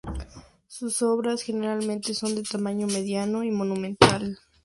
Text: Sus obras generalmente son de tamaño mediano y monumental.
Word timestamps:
Sus 0.65 1.03
obras 1.03 1.43
generalmente 1.43 2.15
son 2.15 2.33
de 2.33 2.41
tamaño 2.41 2.87
mediano 2.87 3.43
y 3.43 3.51
monumental. 3.51 4.39